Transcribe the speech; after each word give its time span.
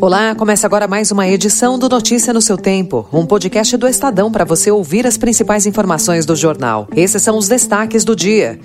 Olá, 0.00 0.32
começa 0.36 0.64
agora 0.64 0.86
mais 0.86 1.10
uma 1.10 1.26
edição 1.26 1.76
do 1.76 1.88
Notícia 1.88 2.32
no 2.32 2.40
seu 2.40 2.56
Tempo, 2.56 3.08
um 3.12 3.26
podcast 3.26 3.76
do 3.76 3.88
Estadão 3.88 4.30
para 4.30 4.44
você 4.44 4.70
ouvir 4.70 5.04
as 5.08 5.18
principais 5.18 5.66
informações 5.66 6.24
do 6.24 6.36
jornal. 6.36 6.86
Esses 6.94 7.20
são 7.20 7.36
os 7.36 7.48
destaques 7.48 8.04
do 8.04 8.14
dia. 8.14 8.60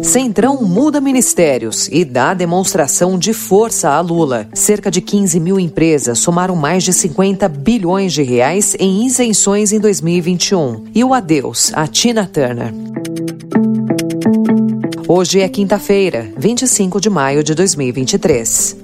Centrão 0.00 0.62
muda 0.62 1.00
ministérios 1.00 1.88
e 1.90 2.04
dá 2.04 2.34
demonstração 2.34 3.18
de 3.18 3.34
força 3.34 3.90
a 3.90 4.00
Lula. 4.00 4.48
Cerca 4.54 4.92
de 4.92 5.00
15 5.00 5.40
mil 5.40 5.58
empresas 5.58 6.20
somaram 6.20 6.54
mais 6.54 6.84
de 6.84 6.92
50 6.92 7.48
bilhões 7.48 8.12
de 8.12 8.22
reais 8.22 8.76
em 8.78 9.04
isenções 9.04 9.72
em 9.72 9.80
2021. 9.80 10.84
E 10.94 11.02
o 11.02 11.12
adeus 11.12 11.72
a 11.74 11.88
Tina 11.88 12.30
Turner. 12.32 12.72
Hoje 15.08 15.40
é 15.40 15.48
quinta-feira, 15.48 16.28
25 16.38 17.00
de 17.00 17.10
maio 17.10 17.42
de 17.42 17.54
2023. 17.54 18.83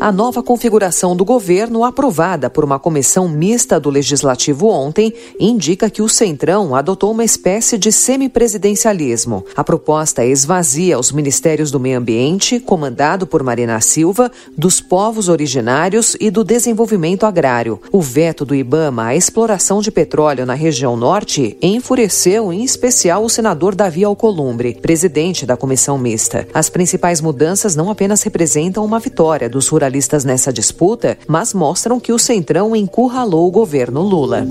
A 0.00 0.12
nova 0.12 0.44
configuração 0.44 1.16
do 1.16 1.24
governo, 1.24 1.82
aprovada 1.82 2.48
por 2.48 2.64
uma 2.64 2.78
comissão 2.78 3.28
mista 3.28 3.80
do 3.80 3.90
Legislativo 3.90 4.68
ontem, 4.68 5.12
indica 5.40 5.90
que 5.90 6.00
o 6.00 6.08
Centrão 6.08 6.72
adotou 6.72 7.10
uma 7.10 7.24
espécie 7.24 7.76
de 7.76 7.90
semipresidencialismo. 7.90 9.44
A 9.56 9.64
proposta 9.64 10.24
esvazia 10.24 10.96
os 11.00 11.10
ministérios 11.10 11.72
do 11.72 11.80
Meio 11.80 11.98
Ambiente, 11.98 12.60
comandado 12.60 13.26
por 13.26 13.42
Marina 13.42 13.80
Silva, 13.80 14.30
dos 14.56 14.80
povos 14.80 15.28
originários 15.28 16.16
e 16.20 16.30
do 16.30 16.44
desenvolvimento 16.44 17.26
agrário. 17.26 17.80
O 17.90 18.00
veto 18.00 18.44
do 18.44 18.54
Ibama 18.54 19.06
à 19.06 19.16
exploração 19.16 19.80
de 19.80 19.90
petróleo 19.90 20.46
na 20.46 20.54
região 20.54 20.96
norte 20.96 21.58
enfureceu 21.60 22.52
em 22.52 22.62
especial 22.62 23.24
o 23.24 23.28
senador 23.28 23.74
Davi 23.74 24.04
Alcolumbre, 24.04 24.78
presidente 24.80 25.44
da 25.44 25.56
comissão 25.56 25.98
mista. 25.98 26.46
As 26.54 26.70
principais 26.70 27.20
mudanças 27.20 27.74
não 27.74 27.90
apenas 27.90 28.22
representam 28.22 28.84
uma 28.84 29.00
vitória 29.00 29.48
dos 29.48 29.66
rurais 29.66 29.87
especialistas 29.88 30.24
nessa 30.24 30.52
disputa, 30.52 31.18
mas 31.26 31.54
mostram 31.54 31.98
que 31.98 32.12
o 32.12 32.18
Centrão 32.18 32.76
encurralou 32.76 33.48
o 33.48 33.50
governo 33.50 34.02
Lula. 34.02 34.46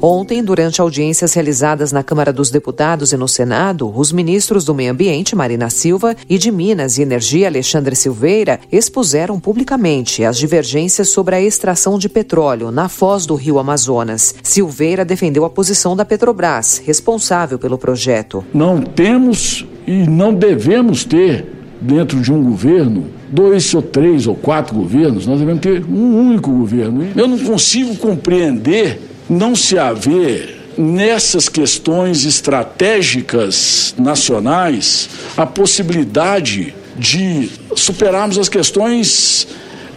Ontem, 0.00 0.44
durante 0.44 0.80
audiências 0.80 1.34
realizadas 1.34 1.90
na 1.90 2.04
Câmara 2.04 2.32
dos 2.32 2.52
Deputados 2.52 3.12
e 3.12 3.16
no 3.16 3.26
Senado, 3.26 3.92
os 3.92 4.12
ministros 4.12 4.64
do 4.64 4.72
Meio 4.72 4.92
Ambiente, 4.92 5.34
Marina 5.34 5.68
Silva, 5.68 6.14
e 6.28 6.38
de 6.38 6.52
Minas 6.52 6.98
e 6.98 7.02
Energia, 7.02 7.48
Alexandre 7.48 7.96
Silveira, 7.96 8.60
expuseram 8.70 9.40
publicamente 9.40 10.24
as 10.24 10.38
divergências 10.38 11.08
sobre 11.08 11.34
a 11.34 11.42
extração 11.42 11.98
de 11.98 12.08
petróleo 12.08 12.70
na 12.70 12.88
foz 12.88 13.26
do 13.26 13.34
rio 13.34 13.58
Amazonas. 13.58 14.36
Silveira 14.40 15.04
defendeu 15.04 15.44
a 15.44 15.50
posição 15.50 15.96
da 15.96 16.04
Petrobras, 16.04 16.80
responsável 16.84 17.58
pelo 17.58 17.76
projeto. 17.76 18.44
Não 18.54 18.80
temos 18.80 19.66
e 19.84 20.06
não 20.06 20.32
devemos 20.32 21.04
ter 21.04 21.57
dentro 21.80 22.20
de 22.20 22.32
um 22.32 22.42
governo, 22.42 23.06
dois 23.30 23.72
ou 23.74 23.82
três 23.82 24.26
ou 24.26 24.34
quatro 24.34 24.74
governos, 24.74 25.26
nós 25.26 25.38
devemos 25.38 25.60
ter 25.60 25.84
um 25.84 26.28
único 26.28 26.50
governo. 26.50 27.06
Eu 27.16 27.28
não 27.28 27.38
consigo 27.38 27.96
compreender 27.96 29.00
não 29.28 29.54
se 29.54 29.78
haver 29.78 30.58
nessas 30.76 31.48
questões 31.48 32.24
estratégicas 32.24 33.94
nacionais 33.98 35.08
a 35.36 35.44
possibilidade 35.44 36.74
de 36.96 37.50
superarmos 37.76 38.38
as 38.38 38.48
questões 38.48 39.46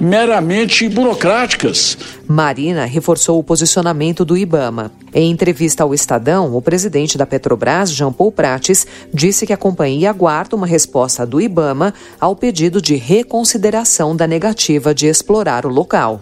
meramente 0.02 0.90
burocráticas. 0.90 1.96
Marina 2.28 2.86
reforçou 2.86 3.38
o 3.38 3.44
posicionamento 3.44 4.26
do 4.26 4.36
Ibama. 4.36 4.92
Em 5.14 5.30
entrevista 5.30 5.84
ao 5.84 5.94
Estadão, 5.94 6.56
o 6.56 6.62
presidente 6.62 7.20
da 7.20 7.26
Petrobras, 7.26 7.92
Jean 7.92 8.12
Paul 8.12 8.32
Prates, 8.32 8.88
disse 9.14 9.46
que 9.46 9.54
a 9.54 9.58
companhia 9.58 10.10
aguarda 10.10 10.56
uma 10.56 10.66
resposta 10.66 11.24
do 11.24 11.40
Ibama 11.40 11.94
ao 12.20 12.36
pedido 12.36 12.82
de 12.82 12.96
reconsideração 12.96 14.16
da 14.16 14.26
negativa 14.26 14.92
de 14.92 15.06
explorar 15.06 15.68
o 15.68 15.70
local. 15.70 16.22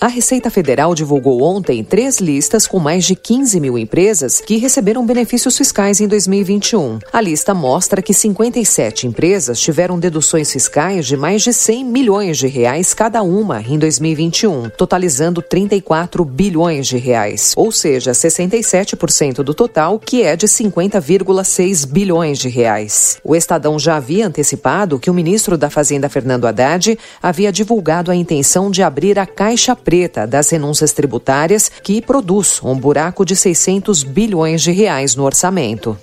A 0.00 0.06
Receita 0.06 0.48
Federal 0.48 0.94
divulgou 0.94 1.42
ontem 1.42 1.82
três 1.82 2.18
listas 2.20 2.68
com 2.68 2.78
mais 2.78 3.04
de 3.04 3.16
15 3.16 3.58
mil 3.58 3.76
empresas 3.76 4.40
que 4.40 4.56
receberam 4.56 5.04
benefícios 5.04 5.58
fiscais 5.58 6.00
em 6.00 6.06
2021. 6.06 7.00
A 7.12 7.20
lista 7.20 7.52
mostra 7.52 8.00
que 8.00 8.14
57 8.14 9.08
empresas 9.08 9.58
tiveram 9.58 9.98
deduções 9.98 10.52
fiscais 10.52 11.04
de 11.04 11.16
mais 11.16 11.42
de 11.42 11.52
100 11.52 11.84
milhões 11.84 12.38
de 12.38 12.46
reais 12.46 12.94
cada 12.94 13.22
uma 13.22 13.60
em 13.60 13.76
2021, 13.76 14.70
totalizando 14.70 15.42
34 15.42 16.24
bilhões 16.24 16.86
de 16.86 16.96
reais, 16.96 17.52
ou 17.56 17.72
seja, 17.72 18.12
67% 18.12 19.42
do 19.42 19.52
total, 19.52 19.98
que 19.98 20.22
é 20.22 20.36
de 20.36 20.46
50,6 20.46 21.84
bilhões 21.84 22.38
de 22.38 22.48
reais. 22.48 23.18
O 23.24 23.34
Estadão 23.34 23.76
já 23.80 23.96
havia 23.96 24.28
antecipado 24.28 25.00
que 25.00 25.10
o 25.10 25.14
ministro 25.14 25.58
da 25.58 25.68
Fazenda, 25.68 26.08
Fernando 26.08 26.46
Haddad, 26.46 26.96
havia 27.20 27.50
divulgado 27.50 28.12
a 28.12 28.14
intenção 28.14 28.70
de 28.70 28.80
abrir 28.80 29.18
a 29.18 29.26
Caixa 29.26 29.74
preta 29.88 30.26
das 30.26 30.50
renúncias 30.50 30.92
tributárias 30.92 31.70
que 31.82 32.02
produz 32.02 32.60
um 32.62 32.78
buraco 32.78 33.24
de 33.24 33.34
600 33.34 34.02
bilhões 34.02 34.60
de 34.60 34.70
reais 34.70 35.16
no 35.16 35.24
orçamento. 35.24 35.96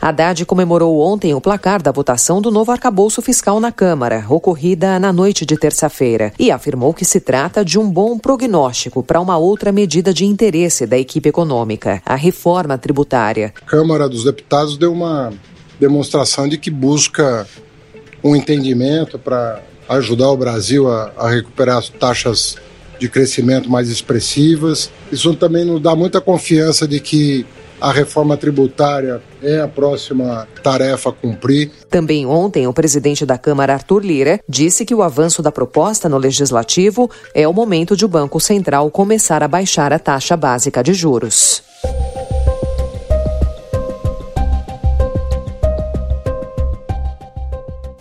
Haddad 0.00 0.44
comemorou 0.44 0.98
ontem 0.98 1.32
o 1.32 1.40
placar 1.40 1.80
da 1.80 1.92
votação 1.92 2.42
do 2.42 2.50
novo 2.50 2.72
arcabouço 2.72 3.22
fiscal 3.22 3.60
na 3.60 3.70
Câmara, 3.70 4.26
ocorrida 4.28 4.98
na 4.98 5.12
noite 5.12 5.46
de 5.46 5.56
terça-feira, 5.56 6.32
e 6.36 6.50
afirmou 6.50 6.92
que 6.92 7.04
se 7.04 7.20
trata 7.20 7.64
de 7.64 7.78
um 7.78 7.88
bom 7.88 8.18
prognóstico 8.18 9.04
para 9.04 9.20
uma 9.20 9.38
outra 9.38 9.70
medida 9.70 10.12
de 10.12 10.24
interesse 10.24 10.84
da 10.84 10.98
equipe 10.98 11.28
econômica, 11.28 12.02
a 12.04 12.16
reforma 12.16 12.76
tributária. 12.76 13.54
A 13.62 13.64
Câmara 13.64 14.08
dos 14.08 14.24
Deputados 14.24 14.76
deu 14.76 14.92
uma 14.92 15.32
demonstração 15.78 16.48
de 16.48 16.58
que 16.58 16.72
busca 16.72 17.46
um 18.22 18.36
entendimento 18.36 19.18
para 19.18 19.60
ajudar 19.88 20.30
o 20.30 20.36
Brasil 20.36 20.90
a, 20.90 21.12
a 21.16 21.28
recuperar 21.28 21.78
as 21.78 21.88
taxas 21.88 22.56
de 22.98 23.08
crescimento 23.08 23.68
mais 23.68 23.88
expressivas. 23.88 24.90
Isso 25.10 25.34
também 25.34 25.64
nos 25.64 25.80
dá 25.80 25.94
muita 25.96 26.20
confiança 26.20 26.86
de 26.86 27.00
que 27.00 27.44
a 27.80 27.90
reforma 27.90 28.36
tributária 28.36 29.20
é 29.42 29.60
a 29.60 29.66
próxima 29.66 30.46
tarefa 30.62 31.10
a 31.10 31.12
cumprir. 31.12 31.72
Também 31.90 32.24
ontem, 32.24 32.68
o 32.68 32.72
presidente 32.72 33.26
da 33.26 33.36
Câmara, 33.36 33.72
Arthur 33.72 34.04
Lira, 34.04 34.40
disse 34.48 34.84
que 34.84 34.94
o 34.94 35.02
avanço 35.02 35.42
da 35.42 35.50
proposta 35.50 36.08
no 36.08 36.16
legislativo 36.16 37.10
é 37.34 37.46
o 37.48 37.52
momento 37.52 37.96
de 37.96 38.04
o 38.04 38.08
Banco 38.08 38.38
Central 38.38 38.88
começar 38.88 39.42
a 39.42 39.48
baixar 39.48 39.92
a 39.92 39.98
taxa 39.98 40.36
básica 40.36 40.80
de 40.80 40.94
juros. 40.94 41.60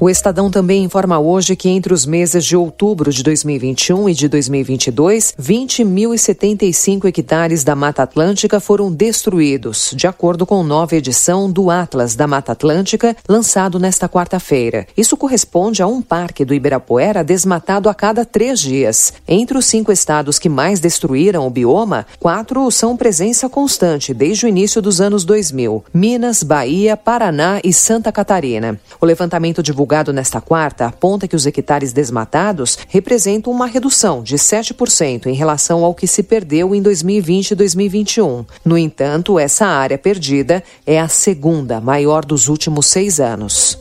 O 0.03 0.09
Estadão 0.09 0.49
também 0.49 0.83
informa 0.83 1.19
hoje 1.19 1.55
que 1.55 1.69
entre 1.69 1.93
os 1.93 2.07
meses 2.07 2.43
de 2.43 2.57
outubro 2.57 3.13
de 3.13 3.21
2021 3.21 4.09
e 4.09 4.15
de 4.15 4.27
2022, 4.27 5.35
20.075 5.39 7.05
hectares 7.05 7.63
da 7.63 7.75
Mata 7.75 8.01
Atlântica 8.01 8.59
foram 8.59 8.91
destruídos, 8.91 9.93
de 9.95 10.07
acordo 10.07 10.43
com 10.43 10.63
nova 10.63 10.95
edição 10.95 11.51
do 11.51 11.69
Atlas 11.69 12.15
da 12.15 12.25
Mata 12.25 12.53
Atlântica, 12.53 13.15
lançado 13.29 13.77
nesta 13.77 14.09
quarta-feira. 14.09 14.87
Isso 14.97 15.15
corresponde 15.15 15.83
a 15.83 15.87
um 15.87 16.01
parque 16.01 16.43
do 16.43 16.55
Ibirapuera 16.55 17.23
desmatado 17.23 17.87
a 17.87 17.93
cada 17.93 18.25
três 18.25 18.59
dias. 18.59 19.13
Entre 19.27 19.55
os 19.55 19.67
cinco 19.67 19.91
estados 19.91 20.39
que 20.39 20.49
mais 20.49 20.79
destruíram 20.79 21.45
o 21.45 21.51
bioma, 21.51 22.07
quatro 22.19 22.71
são 22.71 22.97
presença 22.97 23.47
constante 23.47 24.15
desde 24.15 24.47
o 24.47 24.49
início 24.49 24.81
dos 24.81 24.99
anos 24.99 25.23
2000: 25.23 25.85
Minas, 25.93 26.41
Bahia, 26.41 26.97
Paraná 26.97 27.61
e 27.63 27.71
Santa 27.71 28.11
Catarina. 28.11 28.79
O 28.99 29.05
levantamento 29.05 29.61
divulgado 29.61 29.90
divulgado 29.91 30.13
nesta 30.13 30.39
quarta 30.39 30.85
aponta 30.85 31.27
que 31.27 31.35
os 31.35 31.45
hectares 31.45 31.91
desmatados 31.91 32.77
representam 32.87 33.51
uma 33.51 33.65
redução 33.65 34.23
de 34.23 34.37
7% 34.37 35.25
em 35.25 35.33
relação 35.33 35.83
ao 35.83 35.93
que 35.93 36.07
se 36.07 36.23
perdeu 36.23 36.73
em 36.73 36.81
2020 36.81 37.51
e 37.51 37.55
2021. 37.55 38.45
No 38.63 38.77
entanto, 38.77 39.37
essa 39.37 39.65
área 39.65 39.97
perdida 39.97 40.63
é 40.87 40.97
a 40.97 41.09
segunda 41.09 41.81
maior 41.81 42.23
dos 42.23 42.47
últimos 42.47 42.85
seis 42.85 43.19
anos. 43.19 43.80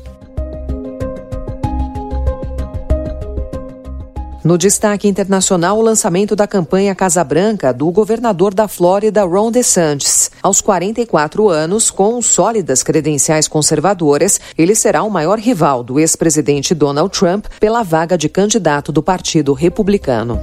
No 4.42 4.56
destaque 4.56 5.06
internacional, 5.06 5.78
o 5.78 5.82
lançamento 5.82 6.34
da 6.34 6.46
campanha 6.46 6.94
Casa 6.94 7.22
Branca 7.22 7.74
do 7.74 7.90
governador 7.90 8.54
da 8.54 8.66
Flórida, 8.66 9.22
Ron 9.22 9.50
DeSantis. 9.50 10.30
Aos 10.42 10.62
44 10.62 11.50
anos, 11.50 11.90
com 11.90 12.22
sólidas 12.22 12.82
credenciais 12.82 13.46
conservadoras, 13.46 14.40
ele 14.56 14.74
será 14.74 15.02
o 15.02 15.10
maior 15.10 15.38
rival 15.38 15.82
do 15.82 16.00
ex-presidente 16.00 16.74
Donald 16.74 17.10
Trump 17.10 17.46
pela 17.60 17.82
vaga 17.82 18.16
de 18.16 18.30
candidato 18.30 18.90
do 18.90 19.02
Partido 19.02 19.52
Republicano. 19.52 20.40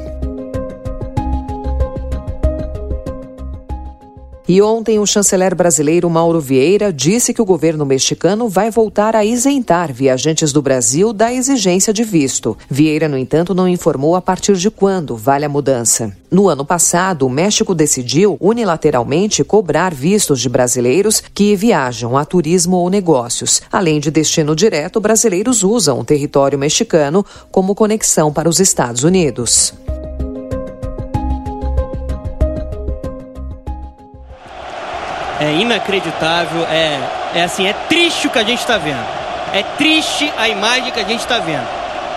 E 4.50 4.62
ontem, 4.62 4.98
o 4.98 5.06
chanceler 5.06 5.54
brasileiro 5.54 6.10
Mauro 6.10 6.40
Vieira 6.40 6.94
disse 6.94 7.34
que 7.34 7.42
o 7.42 7.46
governo 7.46 7.86
mexicano 7.86 8.48
vai 8.48 8.72
voltar 8.72 9.14
a 9.14 9.26
isentar 9.26 9.92
viajantes 9.92 10.54
do 10.54 10.62
Brasil 10.62 11.12
da 11.12 11.34
exigência 11.34 11.92
de 11.92 12.06
visto. 12.06 12.58
Vieira, 12.70 13.10
no 13.10 13.18
entanto, 13.18 13.54
não 13.54 13.68
informou 13.68 14.16
a 14.16 14.22
partir 14.22 14.56
de 14.56 14.72
quando 14.72 15.18
vale 15.18 15.44
a 15.44 15.50
mudança. 15.50 16.16
No 16.32 16.48
ano 16.48 16.64
passado, 16.64 17.28
o 17.28 17.30
México 17.30 17.76
decidiu 17.76 18.38
unilateralmente 18.40 19.44
cobrar 19.44 19.94
vistos 19.94 20.40
de 20.40 20.48
brasileiros 20.48 21.22
que 21.34 21.54
viajam 21.54 22.16
a 22.16 22.24
turismo 22.24 22.78
ou 22.78 22.90
negócios. 22.90 23.62
Além 23.70 24.00
de 24.00 24.10
destino 24.10 24.56
direto, 24.56 25.02
brasileiros 25.02 25.62
usam 25.62 26.00
o 26.00 26.06
território 26.06 26.58
mexicano 26.58 27.26
como 27.52 27.76
conexão 27.76 28.32
para 28.32 28.48
os 28.48 28.62
Estados 28.62 29.04
Unidos. 29.04 29.74
É 35.40 35.52
inacreditável, 35.54 36.66
é, 36.66 37.00
é 37.36 37.44
assim, 37.44 37.68
é 37.68 37.74
triste 37.88 38.28
o 38.28 38.30
que 38.30 38.40
a 38.40 38.44
gente 38.44 38.60
está 38.60 38.78
vendo. 38.78 39.06
É 39.54 39.64
triste 39.78 40.32
a 40.38 40.50
imagem 40.50 40.92
que 40.92 41.00
a 41.00 41.04
gente 41.04 41.20
está 41.20 41.40
vendo. 41.40 41.68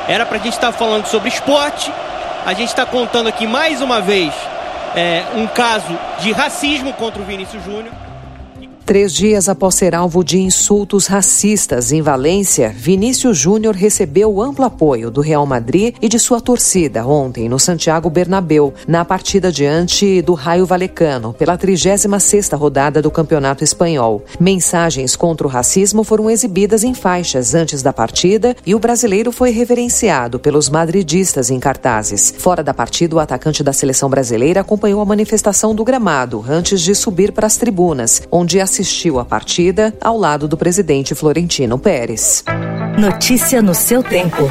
Era 0.09 0.27
para 0.27 0.39
a 0.39 0.41
gente 0.41 0.55
estar 0.55 0.73
tá 0.73 0.79
falando 0.79 1.07
sobre 1.07 1.29
esporte, 1.29 1.93
a 2.45 2.53
gente 2.53 2.69
está 2.69 2.87
contando 2.87 3.29
aqui 3.29 3.47
mais 3.47 3.81
uma 3.83 4.01
vez 4.01 4.33
é, 4.97 5.25
um 5.35 5.47
caso 5.47 5.99
de 6.21 6.33
racismo 6.33 6.93
contra 6.95 7.21
o 7.21 7.25
Vinícius 7.25 7.65
Júnior. 7.65 7.93
Três 8.91 9.15
dias 9.15 9.49
após 9.49 9.77
ser 9.77 9.95
alvo 9.95 10.25
de 10.25 10.41
insultos 10.41 11.07
racistas 11.07 11.93
em 11.93 12.03
Valência, 12.03 12.75
Vinícius 12.77 13.39
Júnior 13.39 13.73
recebeu 13.73 14.43
amplo 14.43 14.65
apoio 14.65 15.13
do 15.13 15.21
Real 15.21 15.47
Madrid 15.47 15.95
e 16.03 16.09
de 16.09 16.19
sua 16.19 16.41
torcida 16.41 17.07
ontem 17.07 17.49
no 17.49 17.57
Santiago 17.57 18.11
Bernabéu, 18.11 18.75
na 18.89 19.05
partida 19.05 19.53
diante 19.53 20.21
do 20.23 20.35
Raio 20.35 20.67
Valecano, 20.67 21.33
pela 21.33 21.57
36ª 21.57 22.59
rodada 22.59 23.01
do 23.01 23.13
Campeonato 23.13 23.63
Espanhol. 23.63 24.25
Mensagens 24.41 25.15
contra 25.15 25.47
o 25.47 25.51
racismo 25.51 26.03
foram 26.03 26.29
exibidas 26.29 26.83
em 26.83 26.93
faixas 26.93 27.55
antes 27.55 27.83
da 27.83 27.93
partida 27.93 28.57
e 28.67 28.75
o 28.75 28.81
brasileiro 28.81 29.31
foi 29.31 29.51
reverenciado 29.51 30.41
pelos 30.41 30.69
madridistas 30.69 31.49
em 31.49 31.61
cartazes. 31.61 32.35
Fora 32.37 32.65
da 32.65 32.75
partida, 32.75 33.15
o 33.15 33.21
atacante 33.21 33.63
da 33.63 33.73
seleção 33.73 34.11
brasileira 34.11 34.63
acompanhou 34.63 35.01
a 35.01 35.05
manifestação 35.05 35.77
do 35.77 35.85
gramado 35.85 36.45
antes 36.49 36.81
de 36.81 36.93
subir 36.93 37.31
para 37.31 37.47
as 37.47 37.57
tribunas, 37.57 38.23
onde 38.33 38.59
assistiu 38.59 38.80
assistiu 38.81 39.19
à 39.19 39.25
partida 39.25 39.95
ao 40.01 40.17
lado 40.17 40.49
do 40.49 40.57
presidente 40.57 41.15
Florentino 41.15 41.79
Pérez. 41.79 42.43
Notícia 42.99 43.61
no 43.61 43.75
seu 43.75 44.03
tempo. 44.03 44.51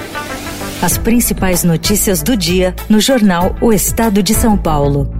As 0.82 0.98
principais 0.98 1.64
notícias 1.64 2.22
do 2.22 2.38
dia 2.38 2.76
no 2.88 3.00
jornal 3.00 3.56
O 3.60 3.74
Estado 3.74 4.22
de 4.22 4.34
São 4.34 4.56
Paulo. 4.56 5.19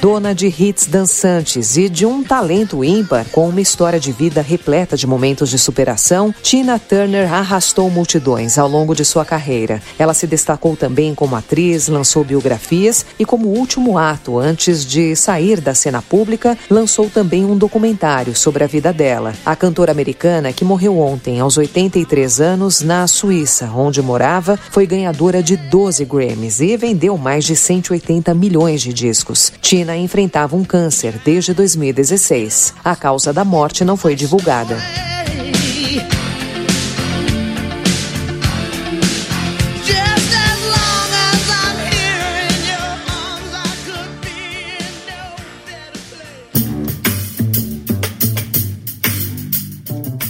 Dona 0.00 0.32
de 0.32 0.46
hits 0.46 0.86
dançantes 0.86 1.76
e 1.76 1.88
de 1.88 2.06
um 2.06 2.22
talento 2.22 2.84
ímpar, 2.84 3.26
com 3.32 3.48
uma 3.48 3.60
história 3.60 3.98
de 3.98 4.12
vida 4.12 4.40
repleta 4.40 4.96
de 4.96 5.08
momentos 5.08 5.50
de 5.50 5.58
superação, 5.58 6.32
Tina 6.40 6.78
Turner 6.78 7.32
arrastou 7.32 7.90
multidões 7.90 8.58
ao 8.58 8.68
longo 8.68 8.94
de 8.94 9.04
sua 9.04 9.24
carreira. 9.24 9.82
Ela 9.98 10.14
se 10.14 10.24
destacou 10.28 10.76
também 10.76 11.16
como 11.16 11.34
atriz, 11.34 11.88
lançou 11.88 12.22
biografias 12.22 13.04
e, 13.18 13.24
como 13.24 13.48
último 13.48 13.98
ato 13.98 14.38
antes 14.38 14.86
de 14.86 15.16
sair 15.16 15.60
da 15.60 15.74
cena 15.74 16.00
pública, 16.00 16.56
lançou 16.70 17.10
também 17.10 17.44
um 17.44 17.58
documentário 17.58 18.36
sobre 18.36 18.62
a 18.62 18.68
vida 18.68 18.92
dela. 18.92 19.34
A 19.44 19.56
cantora 19.56 19.90
americana, 19.90 20.52
que 20.52 20.64
morreu 20.64 20.96
ontem 20.96 21.40
aos 21.40 21.56
83 21.56 22.40
anos 22.40 22.82
na 22.82 23.04
Suíça, 23.08 23.68
onde 23.74 24.00
morava, 24.00 24.56
foi 24.70 24.86
ganhadora 24.86 25.42
de 25.42 25.56
12 25.56 26.04
Grammys 26.04 26.60
e 26.60 26.76
vendeu 26.76 27.18
mais 27.18 27.44
de 27.44 27.56
180 27.56 28.32
milhões 28.32 28.80
de 28.80 28.92
discos. 28.92 29.52
Tina 29.60 29.87
enfrentava 29.96 30.56
um 30.56 30.64
câncer 30.64 31.14
desde 31.24 31.54
2016. 31.54 32.74
A 32.84 32.94
causa 32.94 33.32
da 33.32 33.44
morte 33.44 33.84
não 33.84 33.96
foi 33.96 34.14
divulgada. 34.14 34.76